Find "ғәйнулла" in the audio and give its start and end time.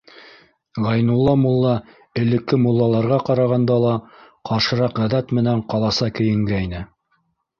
0.85-1.33